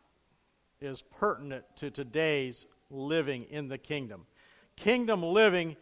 [0.79, 4.25] is pertinent to today's living in the kingdom.
[4.77, 5.75] Kingdom living,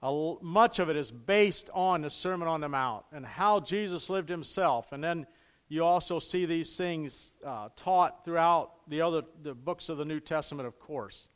[0.00, 4.28] much of it is based on the Sermon on the Mount and how Jesus lived
[4.28, 4.92] himself.
[4.92, 5.26] And then
[5.68, 10.20] you also see these things uh, taught throughout the other the books of the New
[10.20, 11.26] Testament, of course.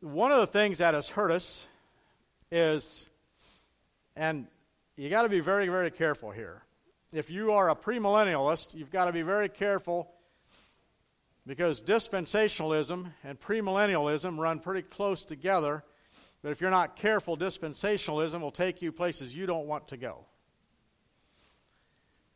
[0.00, 1.68] One of the things that has hurt us
[2.50, 3.06] is,
[4.16, 4.48] and
[4.96, 6.64] you got to be very, very careful here
[7.14, 10.10] if you are a premillennialist, you've got to be very careful
[11.46, 15.84] because dispensationalism and premillennialism run pretty close together.
[16.42, 20.26] But if you're not careful, dispensationalism will take you places you don't want to go.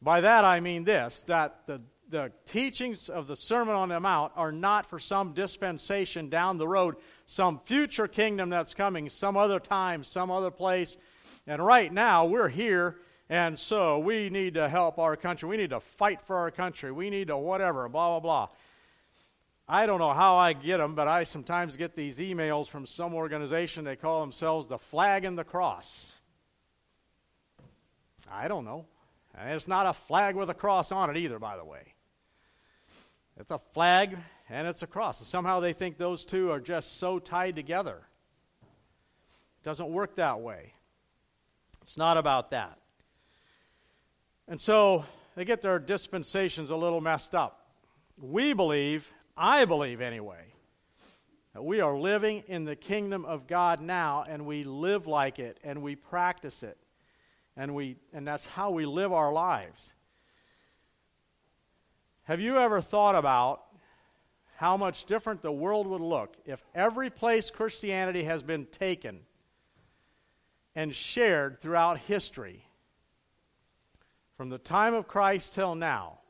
[0.01, 4.33] By that I mean this that the, the teachings of the Sermon on the Mount
[4.37, 6.95] are not for some dispensation down the road,
[7.27, 10.97] some future kingdom that's coming, some other time, some other place.
[11.49, 15.49] And right now, we're here and so we need to help our country.
[15.49, 16.91] We need to fight for our country.
[16.91, 18.49] We need to whatever, blah, blah, blah.
[19.69, 23.15] I don't know how I get them, but I sometimes get these emails from some
[23.15, 23.85] organization.
[23.85, 26.13] They call themselves the flag and the cross.
[28.31, 28.87] I don't know.
[29.35, 31.95] And it's not a flag with a cross on it either, by the way.
[33.37, 34.17] It's a flag
[34.49, 35.21] and it's a cross.
[35.21, 38.07] And somehow they think those two are just so tied together.
[38.63, 40.73] It doesn't work that way.
[41.83, 42.79] It's not about that.
[44.49, 45.05] And so
[45.37, 47.67] they get their dispensations a little messed up.
[48.17, 50.55] We believe, I believe anyway,
[51.53, 55.61] that we are living in the kingdom of God now and we live like it
[55.63, 56.79] and we practice it.
[57.57, 59.93] And we and that's how we live our lives.
[62.23, 63.63] Have you ever thought about
[64.57, 69.21] how much different the world would look if every place Christianity has been taken
[70.75, 72.68] and shared throughout history
[74.39, 76.21] from the time of Christ till now,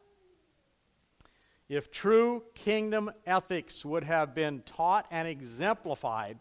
[1.69, 6.39] if true kingdom ethics would have been taught and exemplified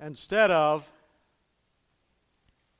[0.00, 0.90] instead of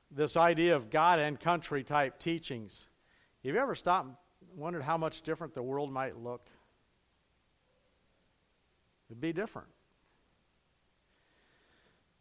[0.09, 2.87] this idea of God and country type teachings.
[3.45, 6.49] Have you ever stopped and wondered how much different the world might look?
[9.11, 9.67] It'd be different.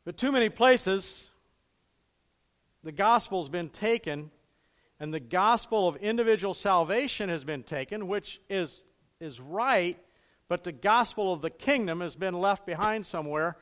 [0.04, 1.30] But too many places,
[2.82, 4.30] the gospel's been taken,
[5.00, 8.84] and the gospel of individual salvation has been taken, which is,
[9.20, 9.98] is right,
[10.48, 13.56] but the gospel of the kingdom has been left behind somewhere,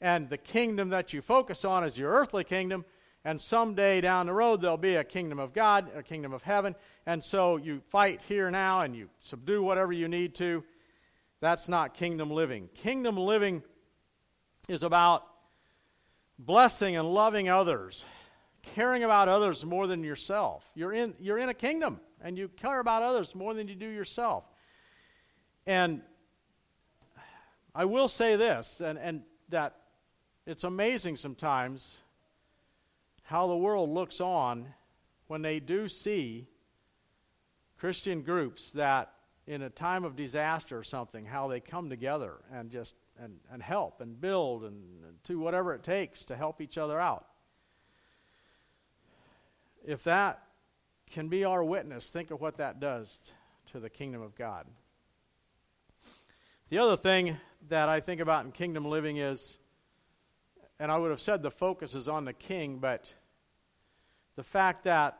[0.00, 2.84] and the kingdom that you focus on is your earthly kingdom,
[3.24, 6.74] and someday down the road there'll be a kingdom of God, a kingdom of heaven,
[7.04, 10.62] and so you fight here now and you subdue whatever you need to.
[11.40, 12.68] That's not kingdom living.
[12.74, 13.62] Kingdom living
[14.68, 15.24] is about
[16.38, 18.04] blessing and loving others,
[18.62, 20.68] caring about others more than yourself.
[20.74, 23.88] You're in, you're in a kingdom, and you care about others more than you do
[23.88, 24.44] yourself.
[25.66, 26.02] And
[27.74, 29.76] I will say this, and, and that
[30.46, 32.00] it's amazing sometimes
[33.24, 34.74] how the world looks on
[35.26, 36.48] when they do see
[37.76, 39.12] Christian groups that
[39.46, 43.62] in a time of disaster or something, how they come together and just and, and
[43.62, 44.82] help and build and,
[45.24, 47.26] do whatever it takes to help each other out.
[49.84, 50.42] If that
[51.10, 53.32] can be our witness, think of what that does t-
[53.72, 54.66] to the kingdom of God.
[56.68, 57.38] The other thing
[57.68, 59.58] that I think about in kingdom living is,
[60.78, 63.14] and I would have said the focus is on the king, but
[64.36, 65.18] the fact that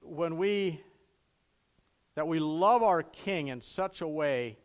[0.00, 0.80] when we
[2.14, 4.58] that we love our king in such a way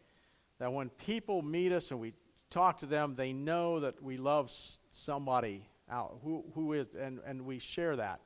[0.60, 2.14] that when people meet us and we
[2.50, 4.52] talk to them, they know that we love
[4.92, 8.19] somebody out who, who is, and, and we share that.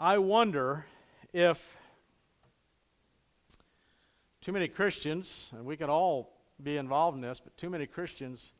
[0.00, 0.86] I wonder
[1.32, 1.76] if
[4.40, 8.52] too many Christians, and we can all be involved in this, but too many Christians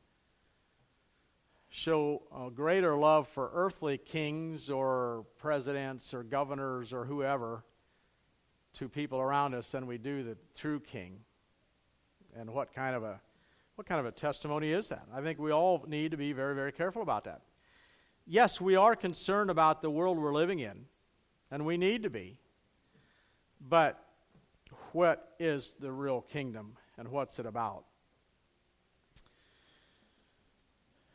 [1.68, 7.64] show a greater love for earthly kings or presidents or governors or whoever
[8.74, 11.20] to people around us than we do the true king.
[12.36, 13.20] And what kind of a
[13.76, 15.04] what kind of a testimony is that?
[15.14, 17.42] I think we all need to be very, very careful about that.
[18.26, 20.86] Yes, we are concerned about the world we're living in,
[21.50, 22.38] and we need to be.
[23.60, 24.02] But
[24.92, 27.84] what is the real kingdom and what's it about?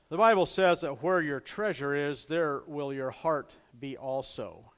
[0.09, 4.71] The Bible says that where your treasure is, there will your heart be also.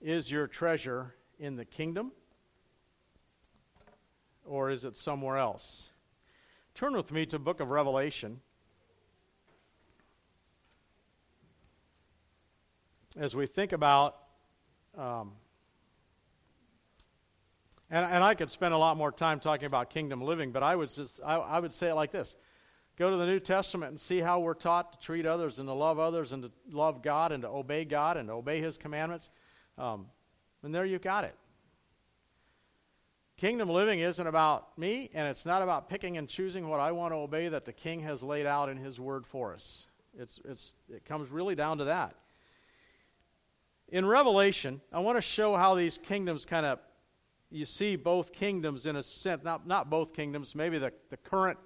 [0.00, 2.12] Is your treasure in the kingdom?
[4.44, 5.89] Or is it somewhere else?
[6.74, 8.40] Turn with me to the book of Revelation.
[13.16, 14.16] As we think about,
[14.96, 15.32] um,
[17.90, 20.76] and, and I could spend a lot more time talking about kingdom living, but I
[20.76, 22.36] would just I, I would say it like this:
[22.96, 25.72] Go to the New Testament and see how we're taught to treat others and to
[25.72, 29.30] love others and to love God and to obey God and to obey His commandments.
[29.76, 30.06] Um,
[30.62, 31.34] and there you've got it.
[33.40, 37.14] Kingdom living isn't about me, and it's not about picking and choosing what I want
[37.14, 39.86] to obey that the King has laid out in His Word for us.
[40.18, 42.16] It's, it's, it comes really down to that.
[43.88, 46.80] In Revelation, I want to show how these kingdoms kind of,
[47.50, 51.58] you see both kingdoms in a sense, not, not both kingdoms, maybe the, the current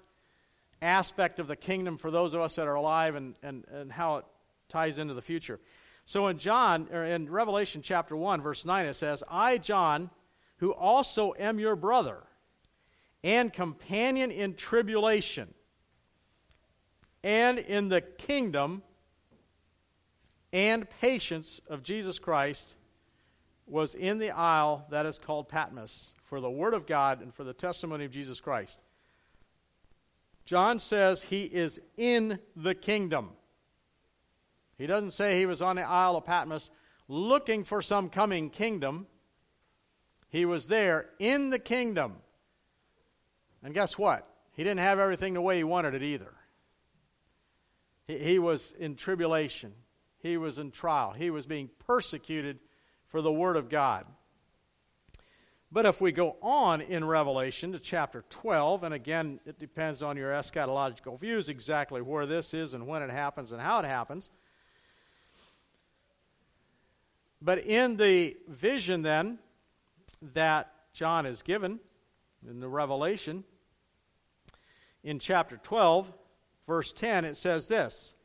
[0.81, 4.15] aspect of the kingdom for those of us that are alive and, and, and how
[4.15, 4.25] it
[4.69, 5.59] ties into the future.
[6.05, 10.09] So in John, or in Revelation chapter 1, verse 9, it says, I, John,
[10.57, 12.23] who also am your brother
[13.23, 15.53] and companion in tribulation
[17.23, 18.83] and in the kingdom
[20.53, 22.75] and patience of Jesus Christ,
[23.67, 27.43] was in the isle that is called Patmos for the word of God and for
[27.43, 28.79] the testimony of Jesus Christ.
[30.45, 33.31] John says he is in the kingdom.
[34.77, 36.69] He doesn't say he was on the Isle of Patmos
[37.07, 39.07] looking for some coming kingdom.
[40.35, 42.17] He was there in the kingdom.
[43.63, 44.27] And guess what?
[44.51, 46.33] He didn't have everything the way he wanted it either.
[48.05, 49.71] He, he was in tribulation,
[50.17, 52.59] he was in trial, he was being persecuted
[53.07, 54.07] for the Word of God.
[55.71, 60.17] But if we go on in Revelation to chapter 12, and again, it depends on
[60.17, 64.31] your eschatological views exactly where this is and when it happens and how it happens.
[67.41, 69.39] But in the vision, then,
[70.33, 71.79] that John is given
[72.49, 73.43] in the Revelation,
[75.03, 76.11] in chapter 12,
[76.67, 78.15] verse 10, it says this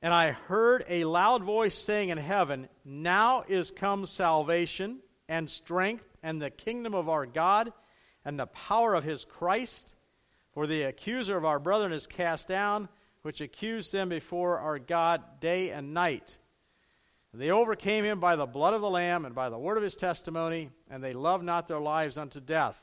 [0.00, 6.06] And I heard a loud voice saying in heaven, Now is come salvation and strength
[6.22, 7.72] and the kingdom of our God
[8.24, 9.94] and the power of his Christ.
[10.52, 12.88] For the accuser of our brethren is cast down,
[13.22, 16.37] which accused them before our God day and night.
[17.34, 19.96] They overcame him by the blood of the Lamb and by the word of his
[19.96, 22.82] testimony, and they loved not their lives unto death.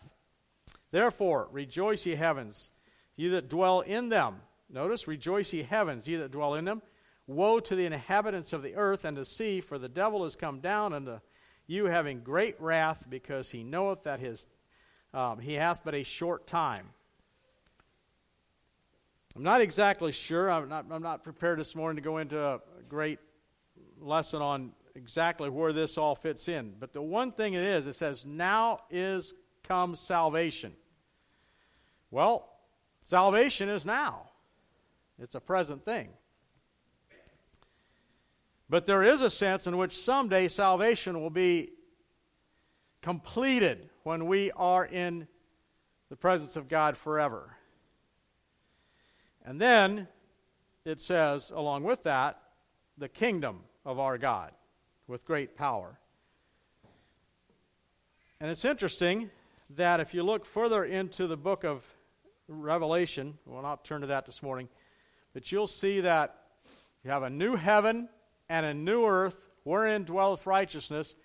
[0.92, 2.70] Therefore, rejoice, ye heavens,
[3.16, 4.42] ye that dwell in them.
[4.70, 6.82] Notice, rejoice, ye heavens, ye that dwell in them.
[7.28, 10.60] Woe to the inhabitants of the earth and the sea, for the devil is come
[10.60, 11.20] down unto
[11.66, 14.46] you having great wrath, because he knoweth that his
[15.16, 16.90] um, he hath but a short time.
[19.36, 20.52] I'm not exactly sure.
[20.52, 23.20] I'm not, I'm not prepared this morning to go into a great
[24.06, 26.74] lesson on exactly where this all fits in.
[26.80, 29.34] But the one thing it is, it says, Now is
[29.64, 30.74] come salvation.
[32.12, 32.50] Well,
[33.04, 34.30] salvation is now,
[35.20, 36.10] it's a present thing.
[38.70, 41.72] But there is a sense in which someday salvation will be
[43.02, 45.28] completed when we are in
[46.10, 47.56] the presence of God forever.
[49.46, 50.08] And then
[50.84, 52.42] it says, along with that,
[52.98, 54.52] the kingdom of our God
[55.08, 56.00] with great power.
[58.40, 59.30] And it's interesting
[59.72, 61.88] that if you look further into the book of
[62.48, 64.68] Revelation, we'll not turn to that this morning,
[65.34, 66.36] but you'll see that
[67.04, 68.10] you have a new heaven
[68.50, 71.16] and a new earth wherein dwelleth righteousness.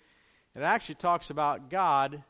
[0.55, 2.23] It actually talks about God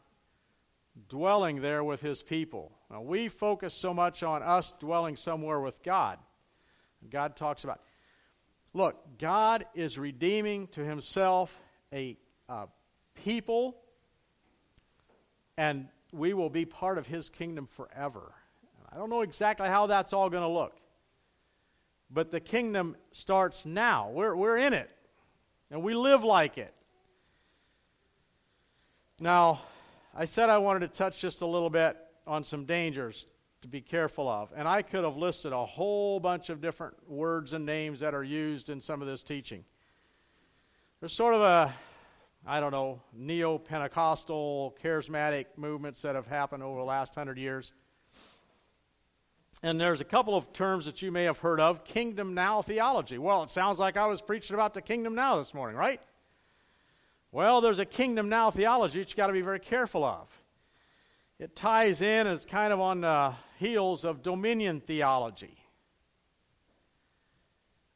[1.07, 2.71] dwelling there with his people.
[2.89, 6.19] Now, we focus so much on us dwelling somewhere with God.
[7.09, 7.81] God talks about,
[8.73, 11.59] look, God is redeeming to himself
[11.93, 12.17] a
[12.47, 12.65] uh,
[13.23, 13.77] people,
[15.57, 18.33] and we will be part of his kingdom forever.
[18.91, 20.77] I don't know exactly how that's all going to look.
[22.09, 24.09] But the kingdom starts now.
[24.09, 24.89] We're, we're in it,
[25.69, 26.73] and we live like it.
[29.19, 29.61] Now,
[30.13, 31.95] I said I wanted to touch just a little bit
[32.27, 33.25] on some dangers
[33.61, 34.51] to be careful of.
[34.55, 38.23] And I could have listed a whole bunch of different words and names that are
[38.23, 39.63] used in some of this teaching.
[40.99, 41.73] There's sort of a,
[42.45, 47.73] I don't know, neo Pentecostal charismatic movements that have happened over the last hundred years.
[49.63, 53.19] And there's a couple of terms that you may have heard of kingdom now theology.
[53.19, 56.01] Well, it sounds like I was preaching about the kingdom now this morning, right?
[57.31, 60.35] Well, there's a kingdom now theology that you've got to be very careful of.
[61.37, 65.55] It ties in, it's kind of on the heels of dominion theology.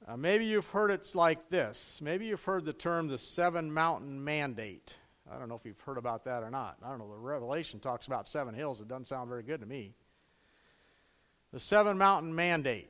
[0.07, 1.99] Uh, maybe you've heard it's like this.
[2.01, 4.95] Maybe you've heard the term the seven mountain mandate.
[5.29, 6.77] I don't know if you've heard about that or not.
[6.85, 7.09] I don't know.
[7.09, 8.79] The Revelation talks about seven hills.
[8.79, 9.95] It doesn't sound very good to me
[11.55, 12.89] the seven mountain mandate.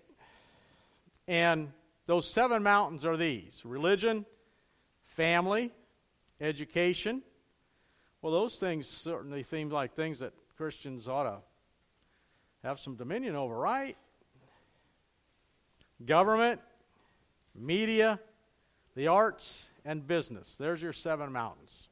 [1.27, 1.71] And
[2.07, 4.25] those seven mountains are these religion,
[5.05, 5.71] family,
[6.41, 7.21] education.
[8.23, 11.37] Well, those things certainly seem like things that Christians ought to
[12.65, 13.95] have some dominion over, right?
[16.03, 16.59] Government,
[17.53, 18.19] media,
[18.95, 20.55] the arts, and business.
[20.55, 21.89] There's your seven mountains.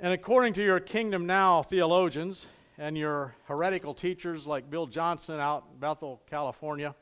[0.00, 2.46] And according to your Kingdom Now theologians,
[2.78, 6.94] and your heretical teachers like Bill Johnson out in Bethel, California,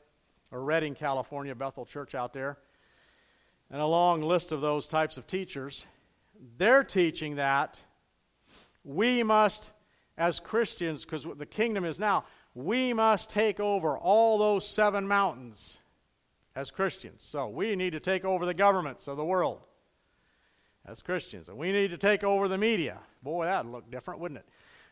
[0.51, 2.57] or Redding, California, Bethel Church out there,
[3.69, 5.85] and a long list of those types of teachers,
[6.57, 7.81] they're teaching that
[8.83, 9.71] we must,
[10.17, 15.79] as Christians, because the kingdom is now, we must take over all those seven mountains
[16.55, 17.23] as Christians.
[17.23, 19.61] So we need to take over the governments of the world
[20.85, 21.49] as Christians.
[21.49, 22.99] And we need to take over the media.
[23.21, 24.49] Boy, that'd look different, wouldn't it?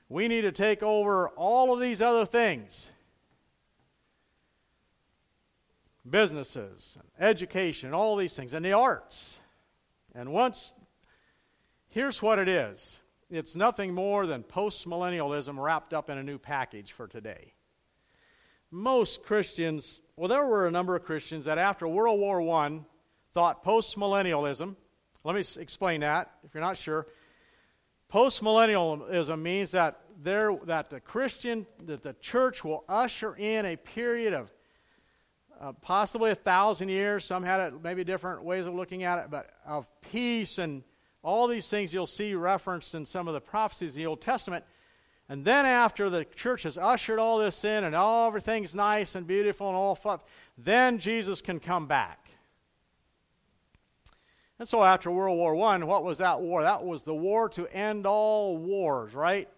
[0.09, 2.91] We need to take over all of these other things
[6.07, 9.39] businesses, education, all these things, and the arts.
[10.13, 10.71] And once,
[11.89, 16.91] here's what it is it's nothing more than postmillennialism wrapped up in a new package
[16.91, 17.53] for today.
[18.71, 22.79] Most Christians, well, there were a number of Christians that after World War I
[23.33, 24.75] thought postmillennialism,
[25.23, 27.07] let me explain that if you're not sure.
[28.11, 34.33] Postmillennialism means that there that the Christian that the church will usher in a period
[34.33, 34.53] of
[35.59, 37.25] uh, possibly a thousand years.
[37.25, 40.83] Some had it maybe different ways of looking at it, but of peace and
[41.25, 44.63] all these things you'll see referenced in some of the prophecies in the Old Testament.
[45.27, 49.25] And then after the church has ushered all this in and all everything's nice and
[49.25, 50.19] beautiful and all fun,
[50.55, 52.29] then Jesus can come back.
[54.59, 56.61] And so after World War I, what was that war?
[56.61, 59.49] That was the war to end all wars, right?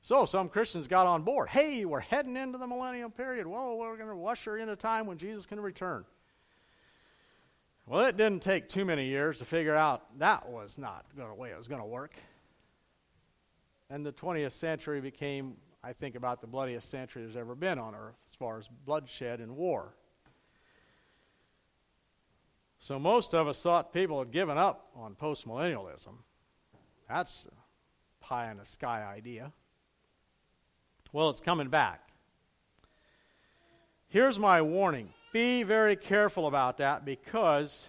[0.00, 1.50] So some Christians got on board.
[1.50, 3.46] Hey, we're heading into the millennial period.
[3.46, 6.04] Whoa, we're going to usher in a time when Jesus can return.
[7.86, 11.50] Well, it didn't take too many years to figure out that was not the way
[11.50, 12.14] it was going to work.
[13.90, 17.94] And the 20th century became, I think, about the bloodiest century there's ever been on
[17.94, 19.94] earth as far as bloodshed and war.
[22.78, 26.14] So most of us thought people had given up on postmillennialism.
[27.08, 29.52] That's a pie in the sky idea.
[31.12, 32.08] Well, it's coming back.
[34.08, 37.88] Here's my warning be very careful about that because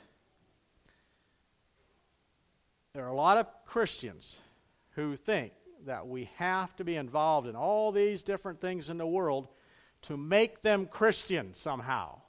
[2.94, 4.40] there are a lot of Christians
[4.92, 5.52] who think
[5.86, 9.50] that we have to be involved in all these different things in the world
[10.04, 12.22] to make them Christian somehow.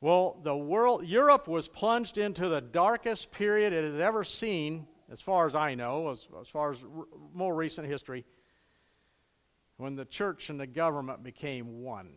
[0.00, 5.20] Well, the world, Europe was plunged into the darkest period it has ever seen, as
[5.20, 8.24] far as I know, as, as far as r- more recent history,
[9.76, 12.10] when the church and the government became one.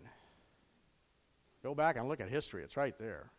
[1.61, 3.31] Go back and look at history, it's right there.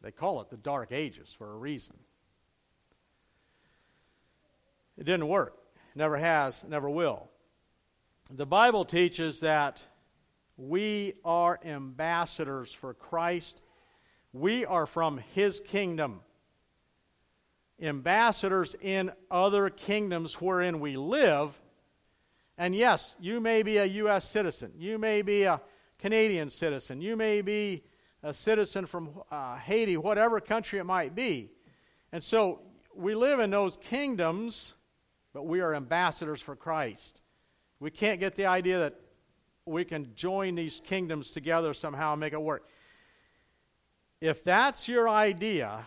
[0.00, 1.96] They call it the Dark Ages for a reason.
[4.96, 5.56] It didn't work,
[5.94, 7.28] never has, never will.
[8.30, 9.84] The Bible teaches that
[10.56, 13.60] we are ambassadors for Christ.
[14.32, 16.20] We are from His kingdom.
[17.80, 21.60] Ambassadors in other kingdoms wherein we live.
[22.56, 24.28] And yes, you may be a U.S.
[24.28, 24.72] citizen.
[24.78, 25.60] You may be a
[26.04, 27.00] Canadian citizen.
[27.00, 27.82] You may be
[28.22, 31.48] a citizen from uh, Haiti, whatever country it might be.
[32.12, 32.60] And so
[32.94, 34.74] we live in those kingdoms,
[35.32, 37.22] but we are ambassadors for Christ.
[37.80, 39.00] We can't get the idea that
[39.64, 42.68] we can join these kingdoms together somehow and make it work.
[44.20, 45.86] If that's your idea,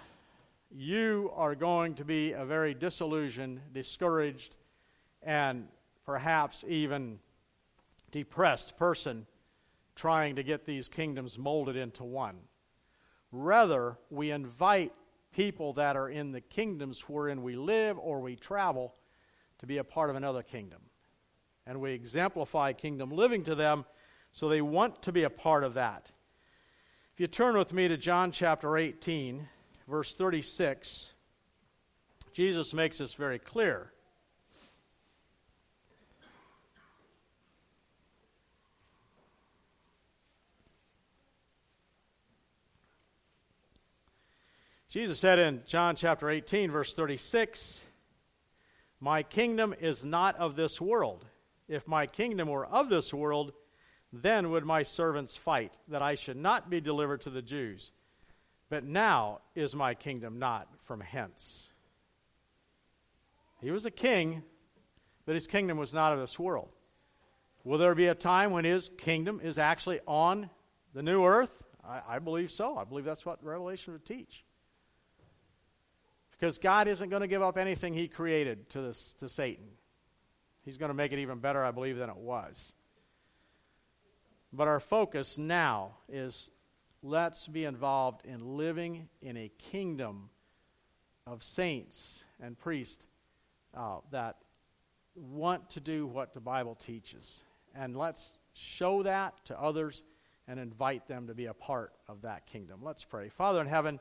[0.72, 4.58] you are going to be a very disillusioned, discouraged,
[5.22, 5.68] and
[6.08, 7.20] perhaps even
[8.10, 9.28] depressed person
[9.98, 12.38] trying to get these kingdoms molded into one.
[13.32, 14.94] Rather, we invite
[15.34, 18.96] people that are in the kingdoms wherein we live or we travel
[19.60, 20.80] to be a part of another kingdom
[21.66, 23.84] and we exemplify kingdom living to them
[24.32, 26.12] so they want to be a part of that.
[27.14, 29.48] If you turn with me to John chapter 18,
[29.88, 31.14] verse 36,
[32.34, 33.92] Jesus makes this very clear.
[44.98, 47.86] Jesus said in John chapter 18, verse 36,
[49.00, 51.24] My kingdom is not of this world.
[51.68, 53.54] If my kingdom were of this world,
[54.12, 57.92] then would my servants fight, that I should not be delivered to the Jews.
[58.72, 61.68] But now is my kingdom not from hence.
[63.62, 64.42] He was a king,
[65.28, 66.70] but his kingdom was not of this world.
[67.64, 70.50] Will there be a time when his kingdom is actually on
[70.96, 71.54] the new earth?
[71.88, 72.80] I, I believe so.
[72.80, 74.44] I believe that's what Revelation would teach.
[76.40, 79.66] Because God isn't going to give up anything he created to, this, to Satan.
[80.64, 82.74] He's going to make it even better, I believe, than it was.
[84.54, 86.50] But our focus now is
[87.02, 90.30] let's be involved in living in a kingdom
[91.26, 93.04] of saints and priests
[93.76, 94.38] uh, that
[95.16, 97.44] want to do what the Bible teaches.
[97.76, 100.04] And let's show that to others
[100.48, 102.80] and invite them to be a part of that kingdom.
[102.82, 103.30] Let's pray.
[103.30, 104.00] Father in heaven,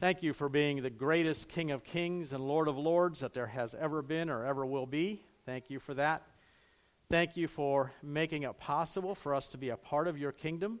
[0.00, 3.46] thank you for being the greatest King of kings and Lord of lords that there
[3.46, 5.22] has ever been or ever will be.
[5.44, 6.22] Thank you for that.
[7.10, 10.80] Thank you for making it possible for us to be a part of your kingdom.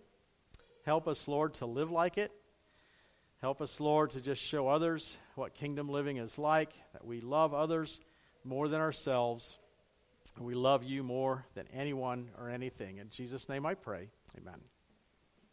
[0.84, 2.32] Help us, Lord, to live like it.
[3.40, 7.54] Help us, Lord, to just show others what kingdom living is like, that we love
[7.54, 8.00] others
[8.44, 9.58] more than ourselves.
[10.38, 12.98] We love you more than anyone or anything.
[12.98, 14.10] In Jesus' name I pray.
[14.36, 14.60] Amen.